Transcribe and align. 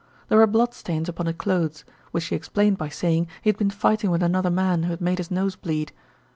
There 0.29 0.39
were 0.39 0.47
bloodstains 0.47 1.07
upon 1.09 1.27
his 1.27 1.35
clothes, 1.35 1.85
which 2.09 2.25
he 2.25 2.35
explained 2.35 2.79
by 2.79 2.89
saying 2.89 3.27
he 3.43 3.49
had 3.51 3.57
been 3.59 3.69
fighting 3.69 4.09
with 4.09 4.23
another 4.23 4.49
man 4.49 4.81
who 4.81 4.89
had 4.89 4.99
made 4.99 5.19
his 5.19 5.29
nose 5.29 5.55
bleed. 5.55 5.91